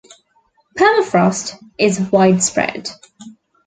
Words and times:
Permafrost 0.79 1.63
is 1.77 1.99
widespread. 2.11 2.89